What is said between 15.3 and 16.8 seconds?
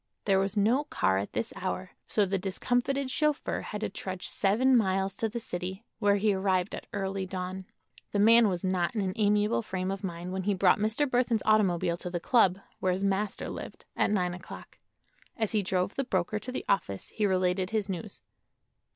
As he drove the broker to the